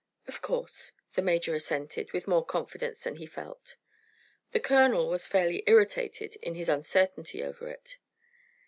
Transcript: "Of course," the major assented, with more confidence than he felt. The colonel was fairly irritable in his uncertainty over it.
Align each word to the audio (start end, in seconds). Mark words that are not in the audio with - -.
"Of 0.27 0.41
course," 0.41 0.93
the 1.13 1.21
major 1.21 1.53
assented, 1.53 2.11
with 2.11 2.27
more 2.27 2.43
confidence 2.43 3.03
than 3.03 3.17
he 3.17 3.27
felt. 3.27 3.75
The 4.51 4.59
colonel 4.59 5.07
was 5.09 5.27
fairly 5.27 5.63
irritable 5.67 6.27
in 6.41 6.55
his 6.55 6.69
uncertainty 6.69 7.43
over 7.43 7.67
it. 7.67 7.99